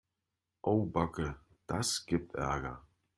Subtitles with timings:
[0.63, 1.35] Au backe,
[1.67, 2.81] das gibt Ärger.